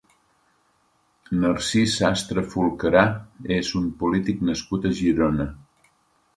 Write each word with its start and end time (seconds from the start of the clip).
Narcís 1.43 1.99
Sastre 1.99 2.45
Fulcarà 2.55 3.05
és 3.61 3.71
un 3.83 3.87
polític 4.03 4.45
nascut 4.51 4.89
a 4.93 4.97
Girona. 5.05 5.51